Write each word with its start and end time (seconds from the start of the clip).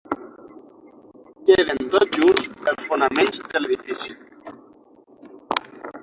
Queden 1.49 1.81
tot 1.95 2.15
just 2.21 2.55
els 2.71 2.87
fonaments 2.93 3.37
de 3.51 3.61
l'edifici. 3.61 4.15